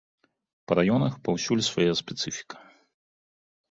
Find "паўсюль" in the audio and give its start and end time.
1.29-1.63